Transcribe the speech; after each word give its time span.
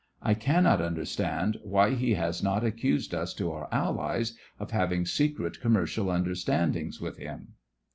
I 0.23 0.33
cannot 0.33 0.81
understand 0.81 1.57
why 1.61 1.93
he 1.93 2.15
has 2.15 2.41
not 2.41 2.63
accused 2.63 3.13
us 3.13 3.35
to 3.35 3.51
our 3.51 3.69
AlHes 3.71 4.33
of 4.59 4.71
having 4.71 5.05
secret 5.05 5.59
commercial 5.61 6.09
understandings 6.09 6.99
with 6.99 7.17
him. 7.19 7.49